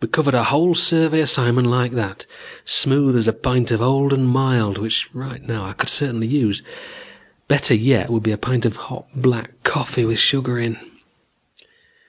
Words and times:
We 0.00 0.06
covered 0.06 0.36
our 0.36 0.44
whole 0.44 0.76
survey 0.76 1.18
assignment 1.22 1.66
like 1.66 1.90
that, 1.94 2.24
smooth 2.64 3.16
as 3.16 3.26
a 3.26 3.32
pint 3.32 3.72
of 3.72 3.82
old 3.82 4.12
and 4.12 4.28
mild 4.28 4.78
which 4.78 5.10
right 5.12 5.42
now 5.42 5.64
I 5.66 5.72
could 5.72 5.88
certainly 5.88 6.28
use. 6.28 6.62
Better 7.48 7.74
yet 7.74 8.08
would 8.08 8.22
be 8.22 8.30
a 8.30 8.38
pint 8.38 8.64
of 8.64 8.76
hot 8.76 9.06
black 9.12 9.64
coffee 9.64 10.04
with 10.04 10.20
sugar 10.20 10.56
in. 10.60 10.76